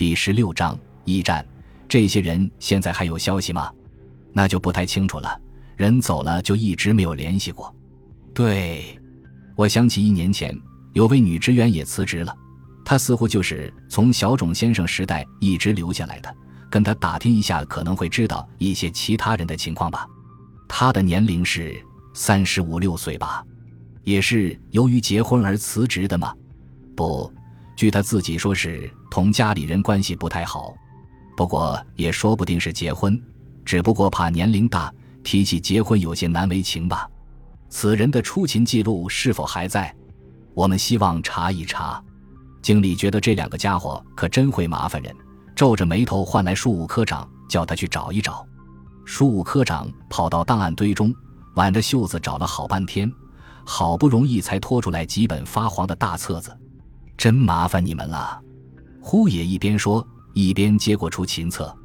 [0.00, 1.46] 第十六章驿站。
[1.86, 3.70] 这些人现在还有消息吗？
[4.32, 5.38] 那就不太清楚了。
[5.76, 7.70] 人走了就一直没有联系过。
[8.32, 8.98] 对，
[9.54, 10.58] 我想起一年前
[10.94, 12.34] 有位女职员也辞职了，
[12.82, 16.34] 她似乎就是从小种先生时代一直留下来的。
[16.70, 20.06] 跟她打听一下，可能会知道一些其他人的情况吧。
[20.66, 21.78] 她的年龄是
[22.14, 23.44] 三十五六岁吧？
[24.04, 26.34] 也是由于结婚而辞职的吗？
[26.96, 27.30] 不，
[27.80, 30.74] 据他自己说是同家里人关系不太好。
[31.34, 33.18] 不过也说不定是结婚，
[33.64, 34.92] 只不过怕年龄大，
[35.24, 37.08] 提起结婚有些难为情吧。
[37.70, 39.96] 此人的出勤记录是否还在？
[40.52, 42.04] 我们希望查一查。
[42.60, 45.16] 经理觉得这两个家伙可真会麻烦人，
[45.56, 48.46] 皱着眉头唤来庶务科长，叫他去找一找。
[49.06, 51.14] 庶务科长跑到档案堆中，
[51.54, 53.10] 挽着袖子找了好半天，
[53.64, 56.54] 好不容易才拖出来几本发黄的大册子。
[57.20, 58.40] 真麻烦你们了。
[58.98, 60.06] 呼野一边说。
[60.32, 61.76] 一边接过出勤册，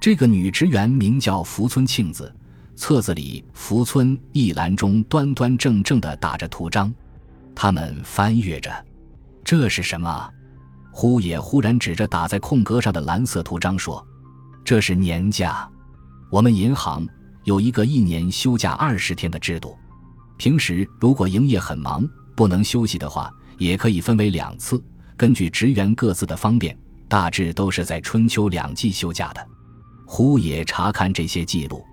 [0.00, 2.34] 这个女职员名叫福村庆子，
[2.74, 6.92] 册子里福村一栏中端端正正的打着图章。
[7.54, 8.84] 他们翻阅着，
[9.44, 10.28] 这是什么？
[10.90, 14.04] 忽也忽然指着打在空格上的蓝色图章说
[14.64, 15.66] ：“这是年假。
[16.30, 17.06] 我们银行
[17.44, 19.78] 有一个一年休假二十天的制度，
[20.36, 22.04] 平时如果营业很忙
[22.34, 24.82] 不能休息的话，也可以分为两次，
[25.16, 29.46] 根据职员各自的方便。”大致都是在春秋两季休假的。
[30.06, 31.84] 胡也查看这些记录，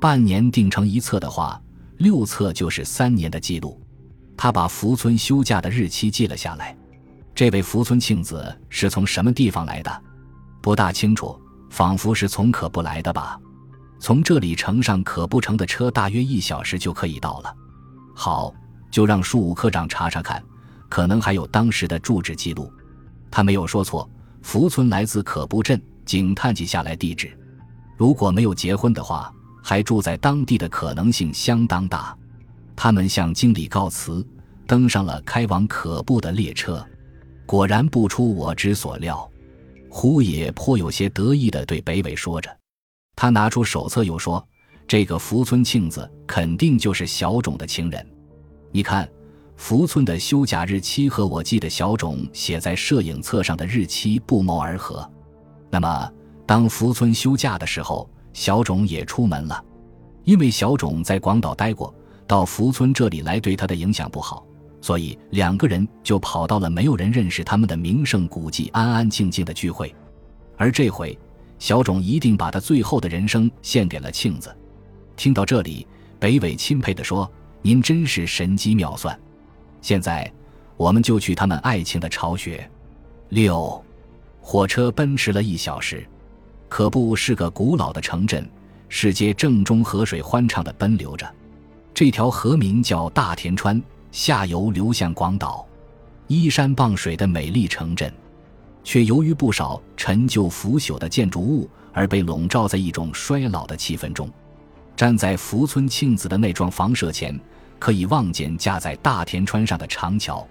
[0.00, 1.60] 半年定成一册的话，
[1.98, 3.78] 六册就是三年的记录。
[4.36, 6.74] 他把福村休假的日期记了下来。
[7.34, 10.02] 这位福村庆子是从什么地方来的？
[10.62, 11.38] 不大清楚，
[11.68, 13.38] 仿佛是从可不来的吧。
[13.98, 17.54] 从这里乘上可不乘的车，大约一小时就可以到了。
[18.14, 18.54] 好，
[18.90, 20.42] 就让庶务科长查查看，
[20.88, 22.72] 可能还有当时的住址记录。
[23.30, 24.08] 他没有说错。
[24.42, 27.34] 福村来自可布镇，警探记下来地址。
[27.96, 29.32] 如果没有结婚的话，
[29.62, 32.14] 还住在当地的可能性相当大。
[32.76, 34.22] 他们向经理告辞，
[34.66, 36.86] 登上了开往可布的列车。
[37.46, 39.26] 果然不出我之所料，
[39.88, 42.54] 胡野颇有些得意地对北尾说着。
[43.16, 44.46] 他拿出手册，又说
[44.86, 48.06] ：“这个福村庆子肯定就是小种的情人。
[48.70, 49.08] 你看。”
[49.56, 55.08] 福村的休假日期和我记得小种写在摄影册上的日期不谋而合。
[55.70, 56.12] 那么，
[56.46, 59.64] 当福村休假的时候，小种也出门了。
[60.24, 61.94] 因为小种在广岛待过，
[62.26, 64.44] 到福村这里来对他的影响不好，
[64.80, 69.94] 所以两个人就跑到了没有人认识他们的名胜古迹，安安静静的聚会。
[70.56, 71.18] 而这回，
[71.58, 74.54] 小种一定把他最后的人生献给了庆子。
[75.16, 75.86] 听到这里，
[76.18, 77.30] 北尾钦佩地说
[77.62, 79.18] ：“您真是神机妙算。”
[79.84, 80.32] 现在，
[80.78, 82.66] 我们就去他们爱情的巢穴。
[83.28, 83.84] 六，
[84.40, 86.08] 火车奔驰了一小时。
[86.70, 88.48] 可布是个古老的城镇，
[88.88, 91.30] 市街正中河水欢畅地奔流着。
[91.92, 93.80] 这条河名叫大田川，
[94.10, 95.66] 下游流向广岛，
[96.28, 98.10] 依山傍水的美丽城镇，
[98.82, 104.30] 却由于不少陈旧腐朽的建筑物而被笼罩在一种衰老的气氛中。
[104.96, 107.38] 站在福村庆子的那幢房舍前。
[107.84, 110.48] 可以望见架在大田川上的长桥，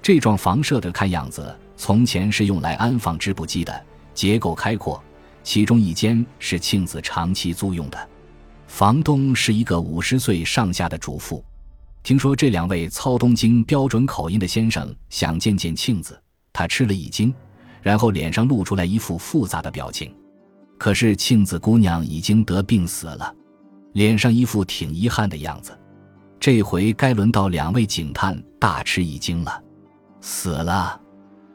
[0.00, 3.84] 这幢房舍的看样子，从前是用来安放织布机的，
[4.14, 5.02] 结构开阔。
[5.42, 8.08] 其中一间是庆子长期租用的，
[8.68, 11.44] 房东是一个五十岁上下的主妇。
[12.04, 16.16] 听说这两位操东京标准口音的先生想见见庆子，
[16.52, 17.34] 他吃了一惊，
[17.82, 20.14] 然后脸上露出来一副复杂的表情。
[20.78, 23.34] 可是庆子姑娘已经得病死了，
[23.94, 25.76] 脸上一副挺遗憾的样子。
[26.40, 29.62] 这回该轮到两位警探大吃一惊了，
[30.20, 31.00] 死了，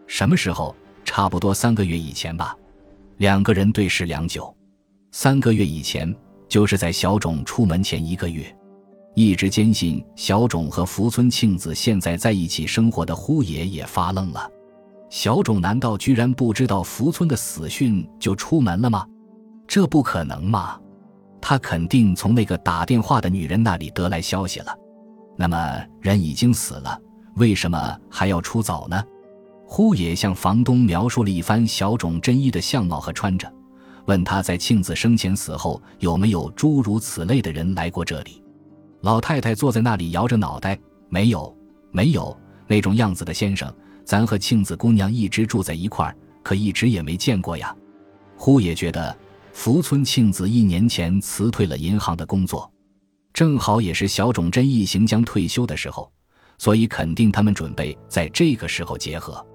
[0.07, 0.75] 什么时候？
[1.05, 2.55] 差不多三个月以前吧。
[3.17, 4.55] 两个人对视良久，
[5.11, 6.13] 三个月以前
[6.47, 8.43] 就是在小种出门前一个月。
[9.15, 14.49] 一直坚信小种和福村庆子现在在一起生活的呼野也发愣了。
[15.09, 19.05] 小种难道居然不知道福村的死讯就出门了吗？
[19.67, 20.79] 这不可能吗？
[21.45, 24.73] 他肯定从那个打电话的女人那里得来消息了。
[25.35, 26.97] 那么人已经死了，
[27.35, 29.03] 为什么还要出走呢？
[29.65, 33.51] 呼野向房东描述了一番小种真一的相貌和穿着，
[34.05, 38.41] 问他在庆子生前死后有没有诸如此类的人来过这里。
[39.01, 40.79] 老太太坐在那里摇着脑袋，
[41.09, 41.53] 没有，
[41.91, 42.35] 没有
[42.67, 43.69] 那种样子的先生。
[44.05, 47.75] 咱和庆子姑娘一直住在一块儿，可一直也没见过呀。
[48.37, 49.13] 呼野觉得。
[49.53, 52.69] 福村庆子一年前辞退了银行的工作，
[53.31, 56.11] 正好也是小种真一行将退休的时候，
[56.57, 59.45] 所以肯定他们准备在这个时候结合。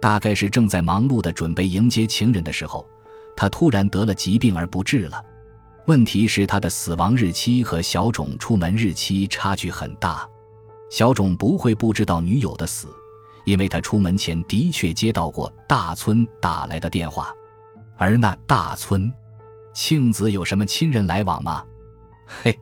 [0.00, 2.86] 大概是正在忙碌的准备迎接情人的时候，
[3.34, 5.20] 他突然得了疾病而不治了。
[5.86, 10.28] 问题是他的死亡日期和小种出门日期差距很大。
[10.90, 12.86] 小种不会不知道女友的死，
[13.44, 17.32] 因为他出门前的确接到过大村打来的电话。
[17.96, 19.12] 而那大村，
[19.72, 21.64] 庆子有什么亲人来往吗？
[22.26, 22.58] 嘿，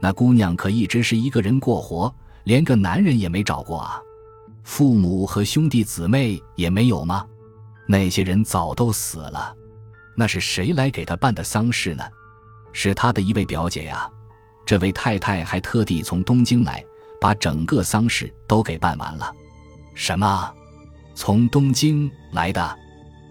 [0.00, 2.14] 那姑娘可一直是一个人过活，
[2.44, 4.00] 连个男人也没找过啊。
[4.62, 7.26] 父母和兄弟姊妹也没有吗？
[7.86, 9.54] 那些人早都死了。
[10.14, 12.04] 那是谁来给他办的丧事呢？
[12.72, 14.08] 是他的一位表姐呀。
[14.66, 16.84] 这位太太还特地从东京来，
[17.18, 19.32] 把整个丧事都给办完了。
[19.94, 20.52] 什么？
[21.14, 22.78] 从东京来的？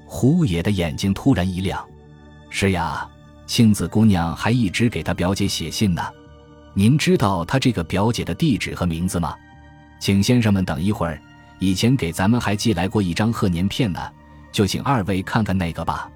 [0.07, 1.87] 胡野的眼睛突然一亮。
[2.49, 3.07] 是呀，
[3.47, 6.03] 庆子姑娘还一直给她表姐写信呢。
[6.73, 9.33] 您知道她这个表姐的地址和名字吗？
[9.99, 11.19] 请先生们等一会儿。
[11.59, 13.99] 以前给咱们还寄来过一张贺年片呢，
[14.51, 16.07] 就请二位看看那个吧。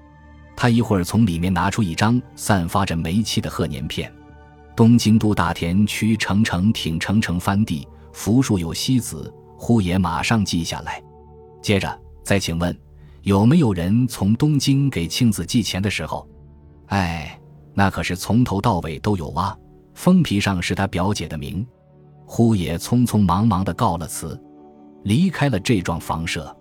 [0.54, 4.12] 他一会儿从里面拿出一张散发着煤气的贺年片。
[4.76, 11.02] 东京都大田区成城町成城番地福树有西子，呼野马上记下来。
[11.60, 12.78] 接着再请问，
[13.22, 16.24] 有没有人从东京给庆子寄钱的时候？
[16.92, 17.40] 哎，
[17.72, 19.56] 那可是从头到尾都有啊。
[19.94, 21.66] 封皮上是他表姐的名。
[22.26, 24.38] 呼野匆匆忙忙地告了辞。
[25.04, 26.54] 离开了这幢房舍，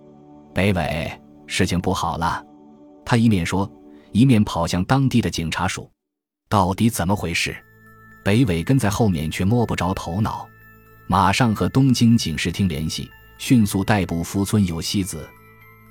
[0.54, 2.44] 北纬，事情不好了。
[3.06, 3.69] 他一面说，
[4.13, 5.92] 一面跑向当地的警察署。
[6.50, 7.56] 到底怎么回事？
[8.24, 10.48] 北纬跟在后面却摸不着头脑。
[11.07, 15.28] 马上和东京警视厅联系，迅速逮捕福村有希子。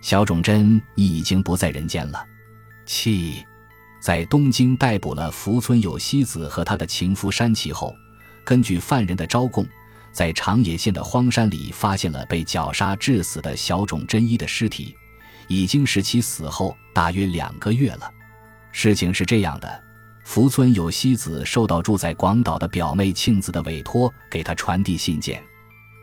[0.01, 2.25] 小种真已经不在人间了。
[2.87, 3.45] 气，
[4.01, 7.95] 在东京逮捕了福村有希子和他的情夫山崎后，
[8.45, 9.67] 根据犯人的招供。
[10.13, 14.97] 在长野县的荒山里，发现了被绞杀致死的小种真一的尸体，
[15.47, 18.11] 已经是其死后大约两个月了。
[18.73, 19.83] 事情是这样的：
[20.25, 25.41] 福村有希子受到住在广岛的表妹庆子的委托，给他传递信件，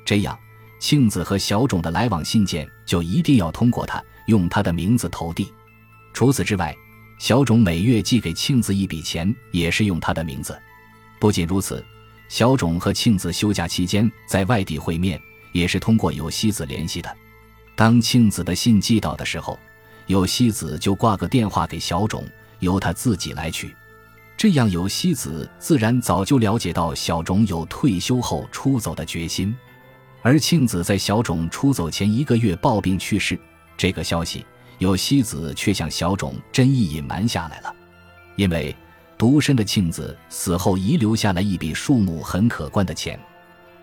[0.06, 0.38] 这样
[0.80, 5.52] 庆子和小种的来往信件就一定要通过他，用他的名字投递。
[6.14, 6.74] 除此之外，
[7.18, 10.58] 小种每月寄给庆子一笔钱，也是用他的名字。
[11.19, 11.84] 不仅如此。
[12.30, 15.18] 小种和庆子休假期间在外地会面，
[15.54, 17.16] 也是通过有希子联系的。
[17.74, 19.58] 当庆子的信寄到的时候，
[20.08, 22.25] 有希子就挂个电话给小种，
[22.60, 23.74] 由他自己来取。
[24.36, 29.56] 这样，有希子自然早就了解到小种有退休后出走的决心。
[30.22, 33.40] 而庆子在小种出走前一个月暴病去世，
[33.78, 34.46] 这个消息
[34.77, 37.75] 有希子却向小种真意隐瞒下来了，
[38.35, 38.75] 因为。
[39.19, 43.19] 独身的庆子死后遗留下了一笔数目很可观的钱，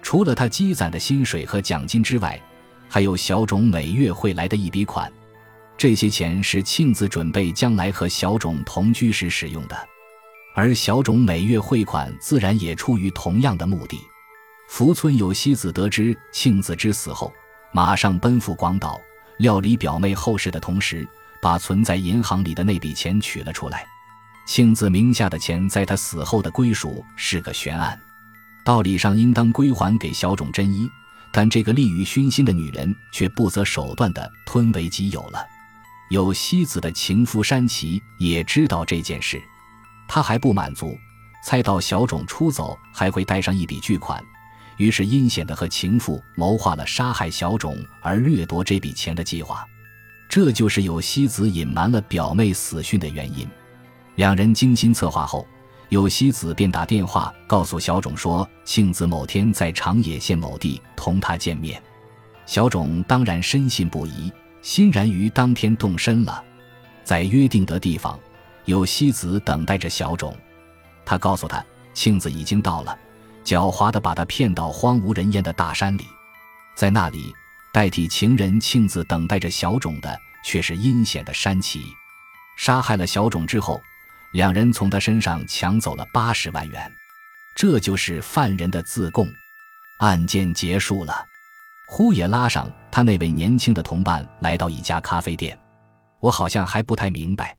[0.00, 2.40] 除了他积攒的薪水和奖金之外，
[2.88, 5.12] 还有小种每月汇来的一笔款。
[5.76, 9.76] 这些钱是庆子准备将来和小种同居时使用的，
[10.54, 13.98] 而小种每月汇款自然也出于同样的目的。
[14.68, 17.32] 福村有希子得知庆子之死后，
[17.72, 19.00] 马上奔赴广岛
[19.38, 21.06] 料理表妹后事的同时，
[21.40, 23.84] 把存在银行里的那笔钱取了出来。
[24.46, 27.98] 庆子名下的钱在他死后的归属是个悬案，
[28.64, 30.88] 道理上应当归还给小种真一，
[31.32, 35.44] 但这个利欲熏心的女人却不择手段地吞为己有了。
[36.10, 39.42] 有希子的情夫山崎也知道这件事，
[40.06, 40.94] 他还不满足，
[41.42, 44.22] 猜到小种出走还会带上一笔巨款，
[44.76, 49.66] 于是阴险的和情妇谋划了杀害小种而掠夺这笔钱的计划。
[50.28, 53.46] 这就是有希子隐瞒了表妹死讯的原因。
[54.16, 55.46] 两人精心策划后，
[55.90, 61.80] 有希子便打电话告诉小种说，庆子某天在长野县某地同他见面。
[62.46, 66.42] 小种当然深信不疑，欣然于当天动身了。
[67.04, 68.18] 在约定的地方，
[68.64, 70.36] 有希子等待着小种。
[71.04, 72.98] 他告诉他，庆子已经到了，
[73.44, 76.06] 狡猾地把他骗到荒无人烟的大山里，
[76.74, 77.34] 在那里
[77.72, 81.84] 代替情人庆子等待着小种的，却是阴险的山崎。
[82.56, 83.80] 杀害了小种之后。
[84.32, 86.92] 两人从他身上抢走了八十万元，
[87.54, 89.24] 这就是犯人的自供。
[90.00, 91.24] 案件结束了，
[91.86, 95.56] 呼也拉上他那位年轻的同伴来到一家咖啡店。
[96.18, 97.56] 我好像还不太明白。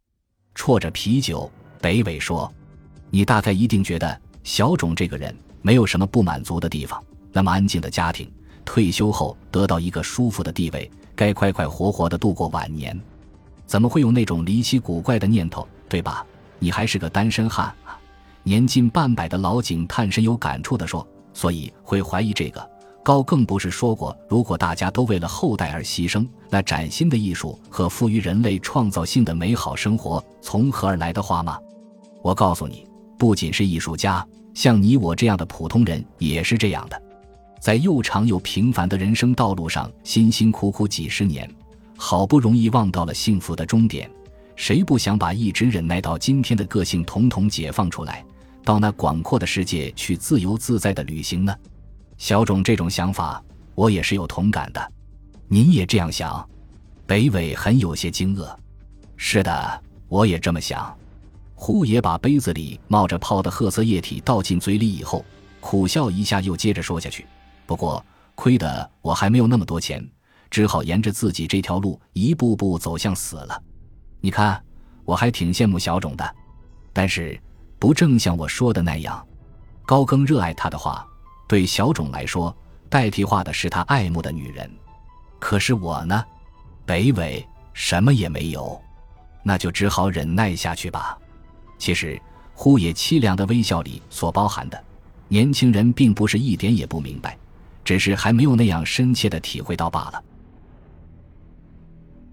[0.54, 1.50] 啜着啤酒，
[1.80, 2.54] 北纬说
[3.10, 5.34] ：“你大概一定觉得小种这个人
[5.66, 7.04] 没有什么不满足的地方。
[7.34, 8.32] 那么安静的家庭，
[8.64, 12.96] 退休后得到一个舒服的地位，该快快活活的度过晚年，
[13.66, 15.68] 怎么会有那种离奇古怪的念头？
[15.90, 16.24] 对吧？”
[16.60, 18.00] 你还是个单身汉啊！
[18.44, 22.70] 年近半百的老警探深有感触地说：“所以会怀疑这个
[23.04, 31.60] 高更不是说过，如果大家都为了后代而牺牲，那崭新的艺术和赋予人类创造性的美好生活从何而来的话吗？
[32.22, 37.00] 我告诉你，不仅是艺术家，像你我这样的普通人也是这样的，
[37.60, 41.48] 在又长又平凡的人生道路上，辛辛苦苦几十年，
[41.98, 44.10] 好不容易望到了幸福的终点，
[44.56, 48.26] 谁不想把一直忍耐到今天的个性统统解放出来，
[48.64, 51.54] 到那广阔的世界去自由自在的旅行呢？
[52.18, 53.44] 小种这种想法，
[53.76, 54.92] 我也是有同感的。
[55.50, 56.48] 您也这样想？
[57.06, 58.48] 北纬很有些惊愕。
[59.18, 60.98] 是的，我也这么想。
[61.56, 65.26] 胡爷把杯子里冒着泡的褐色液体倒进嘴里以后，
[65.62, 67.26] 苦笑一下，又接着说下去
[67.66, 70.06] ：“不过亏得我还没有那么多钱，
[70.52, 73.60] 只好沿着自己这条路一步步走向死了。
[74.20, 74.62] 你看，
[75.06, 76.36] 我还挺羡慕小种的。
[76.92, 77.40] 但是，
[77.80, 79.26] 不正像我说的那样？
[79.86, 81.08] 高更热爱他的话，
[81.48, 82.56] 对小种来说，
[82.90, 84.70] 代替话的是他爱慕的女人。
[85.40, 86.24] 可是我呢，
[86.86, 88.80] 北纬什么也没有，
[89.42, 91.18] 那就只好忍耐下去吧。”
[91.86, 92.20] 其实，
[92.56, 94.84] 呼野凄凉的微笑里所包含的，
[95.28, 97.38] 年轻人并不是一点也不明白，
[97.84, 100.24] 只是还没有那样深切的体会到罢了。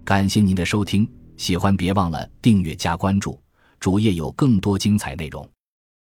[0.05, 1.07] 感谢您的收听，
[1.37, 3.39] 喜欢别忘了订阅加关注，
[3.79, 5.47] 主页有更多精彩内容。